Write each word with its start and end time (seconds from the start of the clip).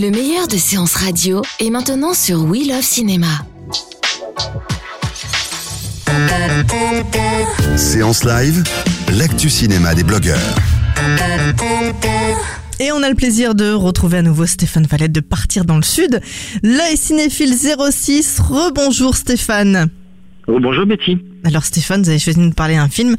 Le 0.00 0.10
meilleur 0.10 0.48
de 0.48 0.56
séances 0.56 0.94
radio 0.94 1.42
est 1.58 1.68
maintenant 1.68 2.14
sur 2.14 2.42
We 2.44 2.66
Love 2.66 2.80
Cinéma. 2.80 3.26
Séance 7.76 8.24
live, 8.24 8.64
l'actu 9.12 9.50
cinéma 9.50 9.94
des 9.94 10.02
blogueurs. 10.02 10.54
Et 12.78 12.92
on 12.92 13.02
a 13.02 13.10
le 13.10 13.14
plaisir 13.14 13.54
de 13.54 13.72
retrouver 13.72 14.18
à 14.18 14.22
nouveau 14.22 14.46
Stéphane 14.46 14.86
Valette 14.86 15.12
de 15.12 15.20
Partir 15.20 15.66
dans 15.66 15.76
le 15.76 15.82
Sud. 15.82 16.22
L'œil 16.62 16.96
cinéphile 16.96 17.52
06. 17.54 18.40
Rebonjour 18.40 19.14
Stéphane. 19.16 19.90
Bonjour 20.46 20.86
Betty. 20.86 21.18
Alors 21.44 21.64
Stéphane, 21.64 22.02
vous 22.02 22.08
avez 22.08 22.18
choisi 22.18 22.38
de 22.38 22.44
nous 22.44 22.52
parler 22.52 22.76
d'un 22.76 22.88
film 22.88 23.16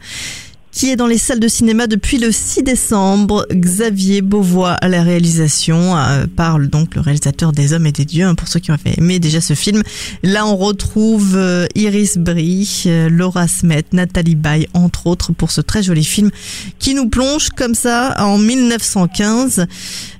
qui 0.71 0.89
est 0.89 0.95
dans 0.95 1.07
les 1.07 1.17
salles 1.17 1.39
de 1.39 1.47
cinéma 1.47 1.87
depuis 1.87 2.17
le 2.17 2.31
6 2.31 2.63
décembre. 2.63 3.45
Xavier 3.51 4.21
Beauvois 4.21 4.71
à 4.71 4.87
la 4.87 5.03
réalisation 5.03 5.97
euh, 5.97 6.25
parle 6.33 6.67
donc 6.67 6.95
le 6.95 7.01
réalisateur 7.01 7.51
des 7.51 7.73
Hommes 7.73 7.85
et 7.85 7.91
des 7.91 8.05
Dieux. 8.05 8.25
hein, 8.25 8.35
pour 8.35 8.47
ceux 8.47 8.59
qui 8.59 8.71
ont 8.71 8.77
aimé 8.97 9.19
déjà 9.19 9.41
ce 9.41 9.53
film, 9.53 9.83
là 10.23 10.45
on 10.45 10.55
retrouve 10.55 11.35
euh, 11.35 11.67
Iris 11.75 12.17
Brie, 12.17 12.83
euh, 12.85 13.09
Laura 13.09 13.47
Smet, 13.47 13.83
Nathalie 13.91 14.35
Baye 14.35 14.67
entre 14.73 15.07
autres 15.07 15.33
pour 15.33 15.51
ce 15.51 15.61
très 15.61 15.83
joli 15.83 16.05
film 16.05 16.31
qui 16.79 16.95
nous 16.95 17.09
plonge 17.09 17.49
comme 17.49 17.75
ça 17.75 18.15
en 18.19 18.37
1915 18.37 19.65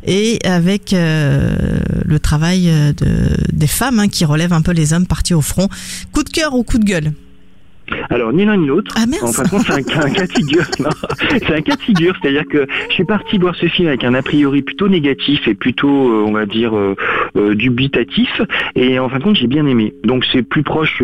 et 0.06 0.40
avec 0.44 0.92
le 0.94 2.18
travail 2.20 2.66
de, 2.98 3.08
des 3.54 3.68
femmes 3.68 4.00
hein, 4.00 4.08
qui 4.08 4.26
relèvent 4.26 4.54
un 4.54 4.62
peu 4.62 4.72
les 4.72 4.94
hommes 4.94 5.06
partis 5.06 5.34
au 5.34 5.42
front. 5.42 5.70
Coup 6.12 6.24
de 6.24 6.30
cœur 6.30 6.56
ou 6.56 6.64
coup 6.64 6.78
de 6.78 6.86
gueule? 6.86 7.14
Alors 8.10 8.34
ni 8.34 8.46
l'un 8.46 8.58
ni 8.58 8.68
l'autre. 8.68 8.94
Ah 8.98 9.06
merde 9.06 9.24
En 9.24 9.32
fin 9.32 9.44
de 9.44 9.50
compte, 9.50 9.62
c'est 9.66 9.74
un, 9.74 10.06
un 10.06 10.10
cas 10.10 10.28
de 10.28 10.32
figure. 10.32 10.66
C'est 11.30 11.54
un 11.54 11.62
cas 11.62 11.76
de 11.76 11.82
figure, 11.82 12.16
c'est-à-dire 12.22 12.46
que 12.50 12.68
je 12.90 12.94
suis 12.94 13.04
parti 13.04 13.38
voir 13.38 13.56
ce 13.56 13.68
film 13.68 13.88
avec 13.88 14.04
un 14.04 14.14
a 14.14 14.22
priori 14.22 14.62
plutôt 14.62 14.88
négatif 14.88 15.48
et 15.48 15.54
plutôt, 15.54 16.10
euh, 16.10 16.26
on 16.28 16.32
va 16.32 16.46
dire, 16.46 16.76
euh, 16.76 16.96
euh, 17.38 17.56
dubitatif. 17.56 18.42
Et 18.76 19.00
en 19.00 19.10
fin 19.10 19.20
de 19.20 19.24
compte, 19.24 19.36
j'ai 19.36 19.48
bien 19.48 19.66
aimé. 19.66 19.94
Donc 20.04 20.26
c'est 20.32 20.44
plus 20.44 20.64
proche. 20.64 21.02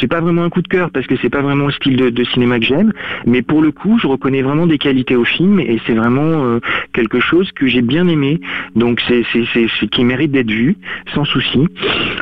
c'est 0.00 0.08
pas 0.08 0.20
vraiment 0.20 0.44
un 0.44 0.50
coup 0.50 0.62
de 0.62 0.68
cœur 0.68 0.90
parce 0.90 1.06
que 1.06 1.14
c'est 1.20 1.30
pas 1.30 1.42
vraiment 1.42 1.66
le 1.66 1.72
style 1.72 1.96
de, 1.96 2.10
de 2.10 2.24
cinéma 2.24 2.58
que 2.58 2.66
j'aime. 2.66 2.92
Mais 3.26 3.42
pour 3.42 3.62
le 3.62 3.72
coup, 3.72 3.98
je 4.00 4.06
reconnais 4.06 4.42
vraiment 4.42 4.66
des 4.66 4.78
qualités 4.78 5.16
au 5.16 5.24
film 5.24 5.60
et 5.60 5.80
c'est 5.86 5.94
vraiment 5.94 6.58
quelque 6.92 7.20
chose 7.20 7.50
que 7.52 7.66
j'ai 7.66 7.82
bien 7.82 8.08
aimé. 8.08 8.40
Donc 8.76 9.00
c'est 9.08 9.24
qui 9.88 10.04
mérite 10.04 10.32
d'être 10.32 10.50
vu 10.50 10.76
sans 11.14 11.24
souci. 11.24 11.60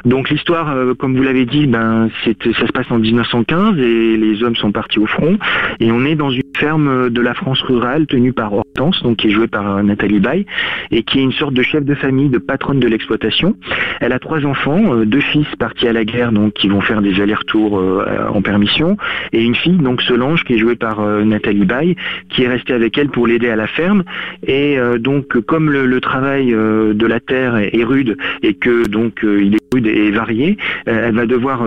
Donc 0.04 0.30
l'histoire, 0.30 0.74
comme 0.98 1.16
vous 1.16 1.22
l'avez 1.22 1.46
dit, 1.46 1.66
ben 1.66 2.10
ça 2.24 2.66
se 2.66 2.72
passe 2.72 2.90
en 2.90 2.98
1915 2.98 3.78
et 3.78 3.99
les 4.00 4.42
hommes 4.42 4.56
sont 4.56 4.72
partis 4.72 4.98
au 4.98 5.06
front. 5.06 5.38
Et 5.78 5.90
on 5.92 6.04
est 6.04 6.14
dans 6.14 6.30
une 6.30 6.42
ferme 6.56 7.10
de 7.10 7.20
la 7.20 7.34
France 7.34 7.60
rurale 7.62 8.06
tenue 8.06 8.32
par 8.32 8.52
Donc 8.76 9.16
qui 9.16 9.28
est 9.28 9.30
jouée 9.30 9.46
par 9.46 9.76
euh, 9.76 9.82
Nathalie 9.82 10.20
Baye 10.20 10.46
et 10.90 11.02
qui 11.02 11.18
est 11.18 11.22
une 11.22 11.32
sorte 11.32 11.52
de 11.52 11.62
chef 11.62 11.84
de 11.84 11.94
famille, 11.94 12.30
de 12.30 12.38
patronne 12.38 12.80
de 12.80 12.88
l'exploitation. 12.88 13.54
Elle 14.00 14.12
a 14.12 14.18
trois 14.18 14.46
enfants, 14.46 14.94
euh, 14.94 15.04
deux 15.04 15.20
fils 15.20 15.46
partis 15.58 15.86
à 15.86 15.92
la 15.92 16.04
guerre, 16.04 16.32
donc 16.32 16.54
qui 16.54 16.68
vont 16.68 16.80
faire 16.80 17.02
des 17.02 17.20
allers-retours 17.20 17.78
euh, 17.78 18.26
en 18.32 18.40
permission, 18.40 18.96
et 19.32 19.42
une 19.42 19.54
fille, 19.54 19.76
donc 19.76 20.00
Solange, 20.02 20.44
qui 20.44 20.54
est 20.54 20.58
jouée 20.58 20.76
par 20.76 21.00
Nathalie 21.00 21.64
Baye, 21.64 21.96
qui 22.30 22.44
est 22.44 22.48
restée 22.48 22.72
avec 22.72 22.96
elle 22.96 23.10
pour 23.10 23.26
l'aider 23.26 23.48
à 23.48 23.56
la 23.56 23.66
ferme. 23.66 24.04
Et 24.46 24.78
donc, 24.98 25.38
comme 25.42 25.70
le, 25.70 26.00
travail 26.00 26.52
de 26.52 27.06
la 27.06 27.20
terre 27.20 27.56
est, 27.56 27.84
rude 27.84 28.16
et 28.42 28.54
que 28.54 28.86
donc 28.86 29.20
il 29.22 29.54
est 29.54 29.74
rude 29.74 29.86
et 29.86 30.10
varié, 30.10 30.56
elle 30.86 31.14
va 31.14 31.26
devoir 31.26 31.62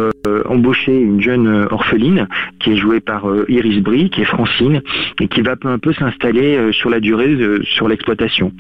embaucher 0.45 0.99
une 0.99 1.21
jeune 1.21 1.67
orpheline 1.69 2.27
qui 2.59 2.71
est 2.73 2.77
jouée 2.77 2.99
par 2.99 3.25
Iris 3.47 3.81
Brie, 3.81 4.09
qui 4.09 4.21
est 4.21 4.25
Francine, 4.25 4.81
et 5.19 5.27
qui 5.27 5.41
va 5.41 5.55
peu 5.55 5.69
à 5.69 5.77
peu 5.77 5.93
s'installer 5.93 6.71
sur 6.71 6.89
la 6.93 6.99
durée 6.99 7.33
euh, 7.33 7.61
sur 7.63 7.87
l'exploitation. 7.87 8.51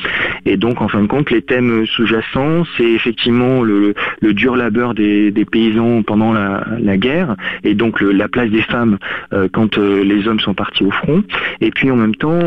Et 0.45 0.57
donc, 0.57 0.81
en 0.81 0.87
fin 0.87 1.01
de 1.01 1.07
compte, 1.07 1.29
les 1.31 1.41
thèmes 1.41 1.85
sous-jacents, 1.85 2.63
c'est 2.75 2.91
effectivement 2.91 3.61
le, 3.61 3.93
le 4.21 4.33
dur 4.33 4.55
labeur 4.55 4.93
des, 4.93 5.31
paysans 5.51 6.03
pendant 6.03 6.33
la, 6.33 6.97
guerre, 6.97 7.35
et 7.63 7.75
donc 7.75 8.01
le- 8.01 8.11
la 8.11 8.27
place 8.27 8.49
des 8.49 8.61
femmes 8.61 8.97
euh, 9.33 9.47
quand 9.51 9.77
euh, 9.77 10.03
les 10.03 10.27
hommes 10.27 10.39
sont 10.39 10.53
partis 10.53 10.83
au 10.83 10.91
front. 10.91 11.23
Et 11.61 11.69
puis 11.71 11.91
en 11.91 11.95
même 11.95 12.15
temps, 12.15 12.39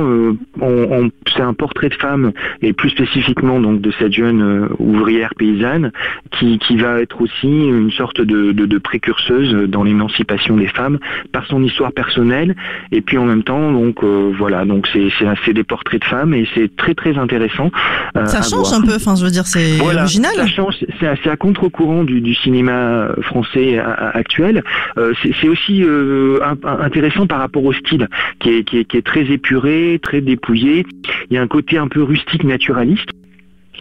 on, 0.60 1.10
c'est 1.34 1.42
un 1.42 1.54
portrait 1.54 1.88
de 1.88 1.94
femme, 1.94 2.32
et 2.62 2.72
plus 2.72 2.90
spécifiquement 2.90 3.60
donc 3.60 3.80
de 3.80 3.92
cette 3.98 4.12
jeune 4.12 4.68
ouvrière 4.78 5.34
paysanne, 5.36 5.92
qui, 6.32 6.58
qui 6.58 6.76
va 6.76 7.00
être 7.00 7.20
aussi 7.20 7.48
une 7.48 7.90
sorte 7.90 8.20
de, 8.20 8.52
de, 8.52 8.78
précurseuse 8.78 9.54
dans 9.68 9.84
l'émancipation 9.84 10.56
des 10.56 10.68
femmes 10.68 10.98
par 11.32 11.46
son 11.46 11.62
histoire 11.62 11.92
personnelle. 11.92 12.54
Et 12.92 13.00
puis 13.00 13.18
en 13.18 13.24
même 13.24 13.42
temps, 13.42 13.72
donc 13.72 14.02
voilà, 14.02 14.64
donc 14.64 14.88
c'est 14.92 15.52
des 15.52 15.64
portraits 15.64 15.75
de 15.84 16.04
femmes 16.04 16.34
et 16.34 16.46
c'est 16.54 16.74
très 16.76 16.94
très 16.94 17.16
intéressant. 17.18 17.70
euh, 18.16 18.26
Ça 18.26 18.42
change 18.42 18.68
voir. 18.68 18.74
un 18.74 18.82
peu, 18.82 18.94
enfin 18.96 19.14
je 19.16 19.24
veux 19.24 19.30
dire 19.30 19.46
c'est 19.46 19.76
Voilà, 19.78 20.02
original. 20.02 20.32
Ça 20.34 20.46
change, 20.46 20.74
c'est 21.00 21.28
à, 21.28 21.36
contre-courant 21.36 22.04
du, 22.04 22.20
du 22.20 22.34
cinéma 22.34 23.08
français 23.22 23.78
a- 23.78 23.90
a- 23.90 24.16
actuel. 24.16 24.62
Euh, 24.98 25.12
c'est 25.22 25.32
c'est 25.40 25.48
aussi 25.48 25.82
euh, 25.84 26.38
un- 26.44 26.56
un- 26.68 26.80
intéressant 26.80 27.26
par 27.26 27.38
rapport 27.40 27.64
au 27.64 27.72
style, 27.72 28.08
qui 28.40 28.50
est, 28.50 28.64
qui, 28.64 28.78
est, 28.78 28.84
qui 28.84 28.96
est 28.96 29.06
très 29.06 29.24
épuré, 29.24 29.98
très 30.02 30.20
dépouillé. 30.20 30.84
Il 31.30 31.34
y 31.34 31.38
a 31.38 31.42
un 31.42 31.46
côté 31.48 31.78
un 31.78 31.88
peu 31.88 32.02
rustique 32.02 32.44
naturaliste 32.44 33.08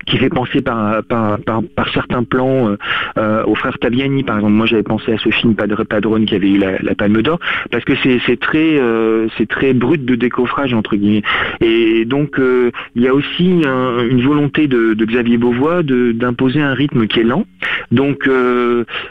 qui 0.05 0.17
fait 0.17 0.29
penser 0.29 0.61
par, 0.61 1.03
par, 1.03 1.39
par, 1.39 1.61
par 1.75 1.89
certains 1.93 2.23
plans 2.23 2.69
euh, 2.69 2.77
euh, 3.17 3.43
aux 3.45 3.55
frères 3.55 3.77
Taviani 3.79 4.23
par 4.23 4.35
exemple. 4.37 4.53
Moi 4.53 4.65
j'avais 4.67 4.83
pensé 4.83 5.13
à 5.13 5.17
ce 5.17 5.29
film 5.29 5.55
Padre 5.55 5.83
Padrone 5.83 6.25
qui 6.25 6.35
avait 6.35 6.49
eu 6.49 6.57
la, 6.57 6.77
la 6.79 6.95
Palme 6.95 7.21
d'Or 7.21 7.39
parce 7.71 7.83
que 7.85 7.93
c'est 8.03 8.39
très 8.39 8.77
euh, 8.79 9.27
c'est 9.37 9.47
très 9.47 9.73
brut 9.73 10.05
de 10.05 10.15
décoffrage 10.15 10.73
entre 10.73 10.95
guillemets. 10.95 11.23
Et 11.61 12.05
donc 12.05 12.39
euh, 12.39 12.71
il 12.95 13.01
y 13.01 13.07
a 13.07 13.13
aussi 13.13 13.61
un- 13.65 14.05
une 14.07 14.21
volonté 14.21 14.67
de, 14.67 14.93
de 14.93 15.05
Xavier 15.05 15.37
Beauvois 15.37 15.81
d'imposer 15.83 16.61
un 16.61 16.73
rythme 16.73 17.07
qui 17.07 17.19
est 17.21 17.23
lent. 17.23 17.45
Donc 17.91 18.27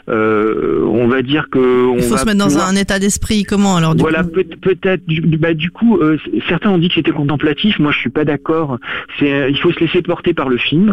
on 0.07 1.07
va 1.07 1.21
dire 1.21 1.49
que 1.49 1.85
on 1.87 1.97
Il 1.97 2.03
faut 2.03 2.15
va 2.15 2.17
se 2.19 2.25
mettre 2.25 2.37
dans 2.39 2.57
un 2.57 2.75
état 2.75 2.99
d'esprit 2.99 3.43
comment 3.43 3.75
alors 3.77 3.95
du 3.95 4.01
voilà, 4.01 4.23
peut- 4.23 4.43
peut-être. 4.61 5.05
Du, 5.07 5.21
bah, 5.21 5.53
du 5.53 5.71
coup, 5.71 5.99
certains 6.47 6.69
ont 6.71 6.77
dit 6.77 6.89
que 6.89 6.95
c'était 6.95 7.11
contemplatif. 7.11 7.79
Moi, 7.79 7.91
je 7.91 7.99
suis 7.99 8.09
pas 8.09 8.25
d'accord. 8.25 8.77
Il 9.21 9.57
faut 9.61 9.71
se 9.71 9.79
laisser 9.79 10.01
porter 10.01 10.33
par 10.33 10.49
le 10.49 10.57
film, 10.57 10.84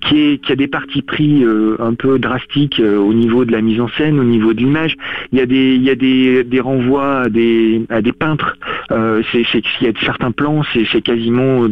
qui, 0.00 0.40
a 0.48 0.56
des 0.56 0.68
partis 0.68 1.02
pris 1.02 1.44
euh, 1.44 1.76
un 1.80 1.94
peu 1.94 2.18
drastiques 2.18 2.80
euh, 2.80 2.98
au 2.98 3.12
niveau 3.12 3.44
de 3.44 3.52
la 3.52 3.60
mise 3.60 3.80
en 3.80 3.88
scène, 3.88 4.18
au 4.18 4.24
niveau 4.24 4.52
de 4.52 4.58
l'image. 4.58 4.96
Il 5.32 5.38
y 5.38 5.42
a 5.42 5.46
des, 5.94 6.60
renvois 6.60 7.22
à 7.22 7.28
des, 7.28 8.12
peintres. 8.18 8.56
Euh, 8.90 9.22
il 9.34 9.62
y 9.82 9.86
a 9.86 9.92
certains 10.04 10.32
plans, 10.32 10.62
c'est, 10.72 11.02
quasiment 11.02 11.66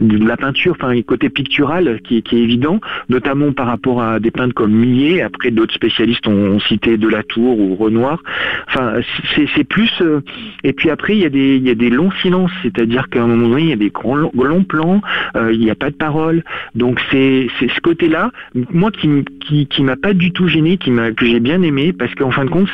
de 0.00 0.18
la 0.24 0.36
peinture, 0.36 0.76
enfin, 0.78 1.00
côté 1.02 1.28
pictural 1.30 2.00
qui, 2.02 2.18
est- 2.18 2.32
évident, 2.32 2.80
notamment 3.08 3.52
par 3.52 3.66
rapport 3.66 4.02
à 4.02 4.20
des 4.20 4.30
peintres 4.30 4.54
comme 4.54 4.72
Millet. 4.72 5.22
Après, 5.22 5.50
d'autres 5.50 5.74
spécialistes 5.74 6.26
ont, 6.26 6.58
cité 6.60 6.96
Delatour 6.96 7.58
ou 7.58 7.74
Renoir. 7.76 8.22
Enfin, 8.68 8.94
c'est, 9.34 9.64
plus. 9.64 9.90
euh, 10.00 10.20
et 10.64 10.72
puis 10.72 10.90
après, 10.90 11.16
il 11.16 11.22
y 11.22 11.24
a 11.24 11.28
des, 11.28 11.56
il 11.56 11.62
y 11.62 11.70
a 11.70 11.74
des 11.74 11.90
longs 11.90 12.10
silences, 12.22 12.50
c'est-à-dire 12.62 13.08
qu'à 13.08 13.22
un 13.22 13.26
moment 13.26 13.48
donné, 13.48 13.62
il 13.62 13.68
y 13.68 13.72
a 13.72 13.76
des 13.76 13.90
grands 13.90 14.16
longs, 14.16 14.64
plans, 14.64 15.00
euh, 15.36 15.52
il 15.52 15.60
n'y 15.60 15.70
a 15.70 15.74
pas 15.74 15.90
de 15.90 15.96
parole. 15.96 16.42
Donc 16.74 17.00
c'est, 17.10 17.46
ce 17.60 17.80
côté-là, 17.80 18.30
moi 18.70 18.90
qui, 18.90 19.24
qui, 19.66 19.82
m'a 19.82 19.96
pas 19.96 20.12
du 20.12 20.32
tout 20.32 20.48
gêné, 20.48 20.76
qui 20.76 20.90
que 21.16 21.26
j'ai 21.26 21.40
bien 21.40 21.62
aimé, 21.62 21.92
parce 21.92 22.14
qu'en 22.14 22.30
fin 22.30 22.44
de 22.44 22.50
compte, 22.50 22.68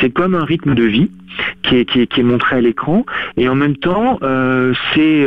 c'est 0.00 0.10
comme 0.10 0.34
un 0.34 0.44
rythme 0.44 0.74
de 0.74 0.84
vie 0.84 1.10
qui 1.62 1.76
est, 1.76 1.84
qui 1.84 2.00
est, 2.00 2.22
montré 2.22 2.56
à 2.56 2.60
l'écran, 2.60 3.04
et 3.36 3.48
en 3.48 3.54
même 3.54 3.76
temps, 3.76 4.18
euh, 4.22 4.72
c'est, 4.94 5.26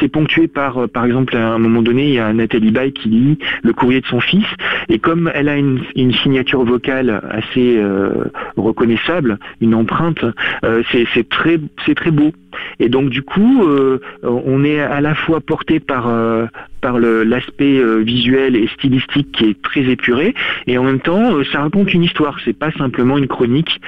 c'est 0.00 0.08
ponctué 0.18 0.48
par, 0.48 0.78
euh, 0.78 0.86
par 0.88 1.04
exemple, 1.04 1.36
à 1.36 1.52
un 1.52 1.58
moment 1.58 1.80
donné, 1.80 2.08
il 2.08 2.14
y 2.14 2.18
a 2.18 2.32
Nathalie 2.32 2.72
Baye 2.72 2.92
qui 2.92 3.08
lit 3.08 3.38
le 3.62 3.72
courrier 3.72 4.00
de 4.00 4.06
son 4.06 4.20
fils, 4.20 4.46
et 4.88 4.98
comme 4.98 5.30
elle 5.32 5.48
a 5.48 5.56
une, 5.56 5.78
signature 6.24 6.64
vocale 6.64 7.22
assez 7.30 7.76
euh, 7.76 8.24
reconnaissable, 8.56 9.38
une 9.60 9.74
empreinte, 9.74 10.24
euh, 10.64 10.82
c'est 10.90 11.28
très 11.28 11.60
c'est 11.86 11.94
très 11.94 12.10
beau. 12.10 12.32
Et 12.80 12.88
donc 12.88 13.10
du 13.10 13.22
coup, 13.22 13.64
euh, 13.64 13.98
on 14.22 14.64
est 14.64 14.80
à 14.80 15.00
la 15.00 15.14
fois 15.14 15.40
porté 15.40 15.80
par 15.80 16.08
euh, 16.08 16.46
l'aspect 16.82 17.78
euh, 17.78 17.98
visuel 17.98 18.56
et 18.56 18.68
stylistique 18.68 19.32
qui 19.32 19.46
est 19.46 19.62
très 19.62 19.82
épuré, 19.82 20.34
et 20.66 20.78
en 20.78 20.84
même 20.84 21.00
temps, 21.00 21.42
ça 21.52 21.60
raconte 21.60 21.92
une 21.92 22.04
histoire. 22.04 22.38
C'est 22.44 22.56
pas 22.56 22.70
simplement 22.72 23.18
une 23.18 23.26
chronique 23.26 23.80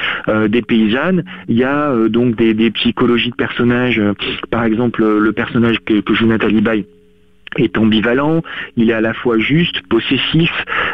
des 0.48 0.62
paysannes. 0.62 1.24
Il 1.48 1.56
y 1.56 1.64
a 1.64 1.94
donc 2.08 2.36
des, 2.36 2.70
psychologies 2.70 3.30
de 3.30 3.36
personnages. 3.36 4.00
par 4.50 4.64
exemple, 4.64 5.04
le 5.04 5.32
personnage 5.32 5.78
que, 5.84 6.00
que 6.00 6.14
joue 6.14 6.26
Nathalie 6.26 6.60
Baye 6.60 6.84
est 7.56 7.76
ambivalent, 7.78 8.42
il 8.76 8.90
est 8.90 8.94
à 8.94 9.00
la 9.00 9.14
fois 9.14 9.38
juste, 9.38 9.82
possessif, 9.88 10.50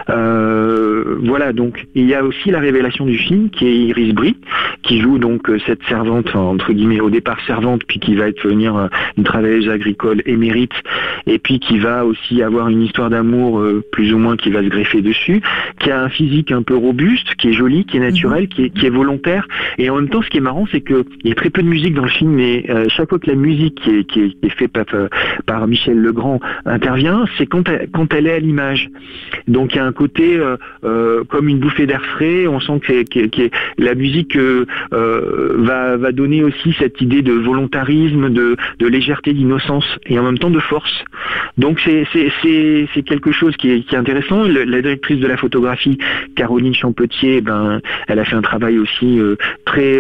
euh, 0.09 1.17
voilà 1.25 1.53
donc 1.53 1.87
il 1.95 2.07
y 2.07 2.15
a 2.15 2.23
aussi 2.25 2.51
la 2.51 2.61
révélation 2.61 3.07
du 3.07 3.19
film 3.19 3.51
qui 3.51 3.67
est 3.67 3.77
Iris 3.77 4.15
Brie, 4.15 4.37
qui 4.83 5.01
joue 5.01 5.19
donc 5.19 5.51
euh, 5.51 5.59
cette 5.67 5.83
servante 5.89 6.35
entre 6.35 6.73
guillemets 6.73 7.01
au 7.01 7.11
départ 7.11 7.39
servante 7.47 7.83
puis 7.87 7.99
qui 7.99 8.15
va 8.15 8.31
devenir 8.31 8.77
euh, 8.77 8.87
une 9.17 9.25
travailleuse 9.25 9.69
agricole 9.69 10.23
émérite 10.27 10.73
et 11.27 11.39
puis 11.39 11.59
qui 11.59 11.79
va 11.79 12.05
aussi 12.05 12.43
avoir 12.43 12.69
une 12.69 12.83
histoire 12.83 13.11
d'amour 13.11 13.63
plus 13.91 14.13
ou 14.15 14.19
moins 14.19 14.37
qui 14.37 14.51
va 14.51 14.63
se 14.63 14.69
greffer 14.69 15.03
dessus, 15.03 15.43
qui 15.81 15.91
a 15.91 16.01
un 16.01 16.09
physique 16.09 16.53
un 16.53 16.63
peu 16.63 16.77
robuste, 16.77 17.35
qui 17.37 17.49
est 17.49 17.53
joli, 17.53 17.85
qui 17.85 17.97
est 17.97 18.01
naturel, 18.01 18.45
mhm. 18.45 18.49
qui 18.49 18.65
est, 18.65 18.71
qui 18.71 18.87
est 18.87 18.91
volontaire 18.91 19.49
et 19.79 19.91
en 19.91 19.97
même 19.97 20.09
temps 20.09 20.23
ce 20.23 20.31
qui 20.31 20.39
est 20.39 20.41
marrant 20.41 20.67
c'est 20.71 20.81
que 20.81 21.05
il 21.25 21.29
y 21.29 21.33
a 21.33 21.35
très 21.35 21.51
peu 21.51 21.63
de 21.63 21.69
musique 21.69 21.95
dans 21.95 22.05
le 22.05 22.11
film 22.11 22.31
mais 22.31 22.65
chaque 22.89 23.09
fois 23.09 23.19
que 23.19 23.29
la 23.29 23.37
musique 23.37 23.81
qui 23.83 23.91
est, 23.91 24.05
qui 24.05 24.37
est, 24.43 24.49
faite 24.51 24.73
par, 24.73 24.85
par 25.47 25.67
Michel 25.67 26.01
Legrand 26.01 26.41
intervient, 26.65 27.25
c'est 27.37 27.47
quand 27.47 27.69
elle, 27.69 28.27
est 28.27 28.33
à 28.33 28.39
l'image. 28.39 28.91
Donc 29.49 29.75
il 29.75 29.77
y 29.77 29.81
a 29.81 29.85
un 29.85 29.93
côté 29.93 30.37
euh, 30.37 30.57
euh, 30.85 31.25
comme 31.25 31.49
une 31.49 31.59
bouffée 31.59 31.87
d'air 31.87 32.05
frais. 32.05 32.47
On 32.47 32.61
sent 32.61 32.81
que, 32.81 33.51
la 33.79 33.95
musique 33.95 34.37
euh, 34.37 34.67
va, 34.91 36.13
donner 36.13 36.43
aussi 36.45 36.75
cette 36.79 37.01
idée 37.01 37.23
de 37.23 37.33
volontarisme, 37.33 38.31
de, 38.31 38.57
légèreté, 38.81 39.33
d'innocence 39.33 39.87
et 40.07 40.19
en 40.19 40.23
même 40.23 40.39
temps 40.39 40.51
de 40.51 40.61
force. 40.61 41.05
Donc 41.59 41.81
c'est 41.81 43.03
quelque 43.05 43.33
chose 43.33 43.57
qui 43.57 43.71
est, 43.71 43.95
intéressant. 43.95 44.45
la 44.45 44.83
directrice 44.83 45.21
de 45.21 45.27
la 45.27 45.37
photographie, 45.37 45.99
Caroline 46.35 46.75
Champetier, 46.75 47.41
ben 47.41 47.81
elle 48.09 48.19
a 48.19 48.25
fait 48.25 48.37
un 48.37 48.43
travail 48.43 48.79
aussi 48.79 49.21
très 49.65 49.99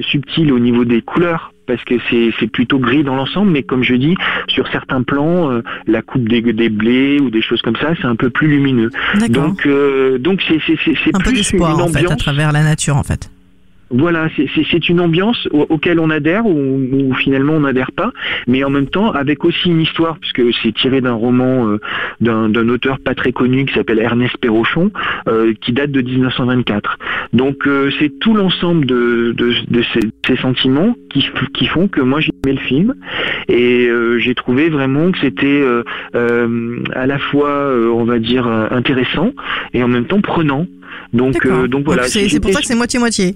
subtil 0.00 0.52
au 0.52 0.58
niveau 0.58 0.84
des 0.84 1.02
couleurs 1.02 1.52
parce 1.68 1.84
que 1.84 1.94
c'est 2.10 2.50
plutôt 2.50 2.78
gris 2.78 3.04
dans 3.04 3.14
l'ensemble, 3.14 3.52
mais 3.52 3.62
comme 3.62 3.84
je 3.84 3.94
dis, 3.94 4.16
sur 4.48 4.66
certains 4.68 5.02
plans, 5.02 5.52
euh, 5.52 5.62
la 5.86 6.02
coupe 6.02 6.26
des, 6.26 6.40
des 6.40 6.70
blés 6.70 7.20
ou 7.20 7.30
des 7.30 7.42
choses 7.42 7.62
comme 7.62 7.76
ça, 7.76 7.90
c'est 8.00 8.06
un 8.06 8.16
peu 8.16 8.30
plus 8.30 8.48
lumineux. 8.48 8.90
Donc 9.28 9.66
euh, 9.66 10.18
donc 10.18 10.42
c'est 10.48 10.58
c'est 10.66 11.14
un 11.14 11.20
peu 11.20 11.32
d'espoir 11.32 11.78
en 11.78 11.88
fait 11.88 12.10
à 12.10 12.16
travers 12.16 12.50
la 12.52 12.64
nature 12.64 12.96
en 12.96 13.04
fait. 13.04 13.30
Voilà, 13.90 14.28
c'est 14.70 14.88
une 14.90 15.00
ambiance 15.00 15.48
auquel 15.50 15.98
on 15.98 16.10
adhère 16.10 16.44
ou, 16.46 17.14
finalement 17.14 17.54
on 17.54 17.60
n'adhère 17.60 17.90
pas, 17.92 18.12
mais 18.46 18.62
en 18.62 18.68
même 18.68 18.86
temps 18.86 19.12
avec 19.12 19.44
aussi 19.46 19.70
une 19.70 19.80
histoire, 19.80 20.18
puisque 20.18 20.42
c'est 20.62 20.74
tiré 20.74 21.00
d'un 21.00 21.14
roman 21.14 21.68
euh, 21.68 21.78
d'un 22.20 22.68
auteur 22.68 22.98
pas 22.98 23.14
très 23.14 23.32
connu 23.32 23.64
qui 23.64 23.74
s'appelle 23.74 23.98
Ernest 23.98 24.36
Perrochon, 24.38 24.90
euh, 25.26 25.54
qui 25.60 25.72
date 25.72 25.90
de 25.90 26.02
1924. 26.02 26.98
Donc 27.32 27.66
euh, 27.66 27.90
c'est 27.98 28.10
tout 28.18 28.34
l'ensemble 28.34 28.84
de, 28.84 29.34
ces, 30.26 30.36
sentiments 30.36 30.94
qui, 31.10 31.26
qui, 31.54 31.66
font 31.66 31.88
que 31.88 32.02
moi 32.02 32.20
j'ai 32.20 32.32
aimé 32.44 32.58
le 32.60 32.66
film 32.66 32.94
et 33.48 33.88
j'ai 34.18 34.34
trouvé 34.34 34.68
vraiment 34.68 35.10
que 35.12 35.18
c'était 35.18 35.64
à 36.14 37.06
la 37.06 37.18
fois, 37.18 37.72
on 37.90 38.04
va 38.04 38.18
dire, 38.18 38.46
intéressant 38.46 39.32
et 39.72 39.82
en 39.82 39.88
même 39.88 40.04
temps 40.04 40.20
prenant. 40.20 40.66
Donc, 41.14 41.46
donc 41.68 41.84
voilà. 41.86 42.04
C'est 42.04 42.40
pour 42.40 42.52
ça 42.52 42.60
que 42.60 42.66
c'est 42.66 42.74
moitié-moitié 42.74 43.34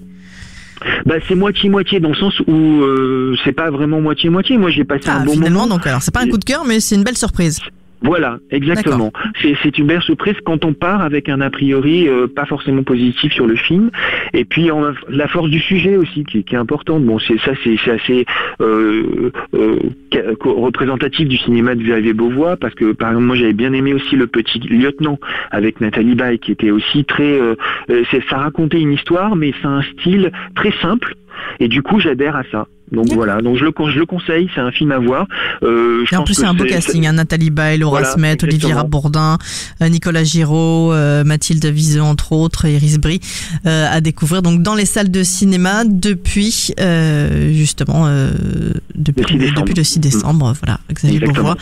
bah, 1.05 1.15
c'est 1.27 1.35
moitié-moitié 1.35 1.99
dans 1.99 2.09
le 2.09 2.15
sens 2.15 2.39
où 2.47 2.81
euh, 2.81 3.35
c'est 3.43 3.51
pas 3.51 3.69
vraiment 3.71 4.01
moitié-moitié. 4.01 4.57
Moi, 4.57 4.69
j'ai 4.69 4.83
passé 4.83 5.09
un 5.09 5.21
ah, 5.21 5.25
bon 5.25 5.37
moment. 5.37 5.67
donc 5.67 5.85
alors 5.87 6.01
c'est 6.01 6.13
pas 6.13 6.21
un 6.21 6.27
coup 6.27 6.37
de 6.37 6.45
cœur, 6.45 6.65
mais 6.65 6.79
c'est 6.79 6.95
une 6.95 7.03
belle 7.03 7.17
surprise. 7.17 7.59
Voilà, 8.03 8.39
exactement. 8.51 9.13
C'est 9.41 9.77
une 9.77 9.87
belle 9.87 10.01
surprise 10.01 10.35
quand 10.45 10.65
on 10.65 10.73
part 10.73 11.01
avec 11.01 11.29
un 11.29 11.39
a 11.39 11.49
priori 11.49 12.09
euh, 12.09 12.27
pas 12.27 12.45
forcément 12.45 12.83
positif 12.83 13.31
sur 13.31 13.47
le 13.47 13.55
film. 13.55 13.91
Et 14.33 14.43
puis 14.43 14.69
la 15.09 15.27
force 15.29 15.49
du 15.49 15.59
sujet 15.59 15.95
aussi 15.95 16.25
qui, 16.25 16.43
qui 16.43 16.55
est 16.55 16.57
importante. 16.57 17.03
Bon, 17.05 17.17
c'est 17.19 17.39
ça, 17.39 17.53
c'est 17.63 17.89
assez 17.89 18.25
euh, 18.59 19.31
euh, 19.53 19.79
représentatif 20.41 21.29
du 21.29 21.37
cinéma 21.37 21.75
de 21.75 21.83
Xavier 21.83 22.13
Beauvois 22.13 22.57
parce 22.57 22.75
que 22.75 22.91
par 22.91 23.09
exemple 23.09 23.25
moi 23.25 23.35
j'avais 23.37 23.53
bien 23.53 23.71
aimé 23.71 23.93
aussi 23.93 24.17
le 24.17 24.27
petit 24.27 24.59
lieutenant 24.59 25.17
avec 25.51 25.79
Nathalie 25.79 26.15
Baye 26.15 26.39
qui 26.39 26.51
était 26.51 26.71
aussi 26.71 27.05
très. 27.05 27.39
ça 28.29 28.37
racontait 28.37 28.81
une 28.81 28.91
histoire, 28.91 29.37
mais 29.37 29.53
c'est 29.61 29.67
un 29.67 29.81
style 29.81 30.31
très 30.55 30.71
simple. 30.81 31.15
Et 31.59 31.67
du 31.67 31.81
coup, 31.81 31.99
j'adhère 31.99 32.35
à 32.35 32.43
ça. 32.51 32.67
Donc 32.93 33.11
voilà, 33.11 33.41
donc 33.41 33.57
je 33.57 33.65
le, 33.65 33.73
je 33.91 33.99
le 33.99 34.05
conseille, 34.05 34.49
c'est 34.53 34.61
un 34.61 34.71
film 34.71 34.91
à 34.91 34.99
voir. 34.99 35.27
Euh, 35.63 36.05
et 36.11 36.15
en 36.15 36.23
plus, 36.23 36.35
c'est 36.35 36.45
un 36.45 36.53
beau 36.53 36.63
casting, 36.63 37.07
hein, 37.07 37.13
Nathalie 37.13 37.49
Baye, 37.49 37.79
Laura 37.79 38.03
Smet, 38.03 38.43
Olivier 38.43 38.75
Bourdin, 38.87 39.37
euh, 39.81 39.89
Nicolas 39.89 40.23
Giraud, 40.23 40.93
euh, 40.93 41.23
Mathilde 41.23 41.65
Viseux, 41.65 42.03
entre 42.03 42.33
autres, 42.33 42.65
Iris 42.65 42.99
Brie, 42.99 43.19
euh, 43.65 43.87
à 43.91 43.99
découvrir. 43.99 44.43
Donc 44.43 44.61
dans 44.61 44.75
les 44.75 44.85
salles 44.85 45.09
de 45.09 45.23
cinéma 45.23 45.85
depuis, 45.85 46.71
justement, 47.51 48.07
depuis, 48.95 49.37
depuis 49.37 49.73
le 49.73 49.83
6 49.83 49.99
décembre. 49.99 50.53
Voilà, 50.61 50.79
Xavier 50.93 51.19
Beauvois 51.19 51.57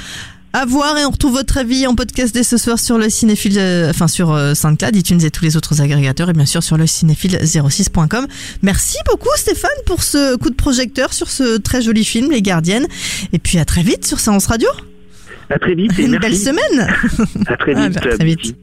à 0.54 0.66
voir 0.66 0.98
et 0.98 1.06
on 1.06 1.12
retrouve 1.12 1.34
votre 1.34 1.58
avis 1.58 1.88
en 1.88 1.96
podcast 1.96 2.34
dès 2.34 2.44
ce 2.44 2.58
soir 2.58 2.78
sur 2.78 2.98
le 2.98 3.10
cinéphile, 3.10 3.58
euh, 3.58 3.90
enfin 3.90 4.08
sur 4.08 4.32
euh, 4.32 4.54
SoundCloud, 4.54 4.96
iTunes 4.96 5.22
et 5.24 5.32
tous 5.32 5.44
les 5.46 5.56
autres 5.58 5.82
agrégateurs 5.82 6.30
et 6.30 6.34
bien 6.34 6.46
sûr 6.46 6.62
sur 6.62 6.78
le 6.78 6.86
cinéphile06.com. 6.86 8.28
Merci 8.62 8.98
beaucoup 9.10 9.30
Stéphane 9.38 9.70
pour 9.86 10.04
ce 10.04 10.36
coup 10.36 10.50
de 10.50 10.56
projecteur 10.56 11.14
sur 11.14 11.30
ce 11.30 11.58
très 11.58 11.82
joli 11.82 12.04
film 12.04 12.32
Les 12.32 12.42
Gardiennes 12.42 12.88
et 13.32 13.40
puis 13.40 13.60
à 13.60 13.66
très 13.66 13.84
vite 13.84 14.06
sur 14.06 14.20
Séance 14.20 14.48
Radio. 14.48 14.68
À 15.50 15.60
très 15.60 15.76
vite 15.76 15.98
et 15.98 16.04
Une 16.04 16.18
belle 16.18 16.38
semaine. 16.38 16.88
À 17.48 17.58
très 17.58 17.74
vite. 17.88 17.98
Ah, 18.04 18.16
très 18.16 18.26
vite. 18.26 18.56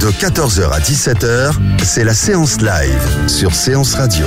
De 0.00 0.10
14h 0.10 0.70
à 0.70 0.80
17h, 0.80 1.52
c'est 1.82 2.04
la 2.04 2.14
séance 2.14 2.60
live 2.60 3.28
sur 3.28 3.54
Séance 3.54 3.94
Radio. 3.94 4.26